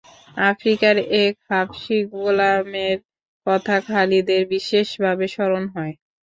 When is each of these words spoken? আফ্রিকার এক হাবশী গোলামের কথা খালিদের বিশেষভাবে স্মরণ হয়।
আফ্রিকার 0.45 0.95
এক 1.21 1.35
হাবশী 1.49 1.97
গোলামের 2.13 2.97
কথা 3.47 3.75
খালিদের 3.87 4.43
বিশেষভাবে 4.53 5.25
স্মরণ 5.33 5.63
হয়। 5.75 5.93